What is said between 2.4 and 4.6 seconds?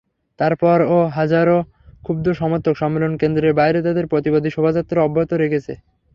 সমর্থক সম্মেলন কেন্দ্রের বাইরে তাদের প্রতিবাদী